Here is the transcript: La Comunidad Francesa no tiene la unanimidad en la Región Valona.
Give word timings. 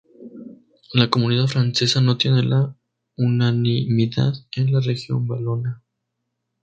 La 0.93 1.11
Comunidad 1.11 1.45
Francesa 1.45 2.01
no 2.01 2.17
tiene 2.17 2.41
la 2.41 2.75
unanimidad 3.17 4.33
en 4.55 4.73
la 4.73 4.79
Región 4.79 5.27
Valona. 5.27 5.83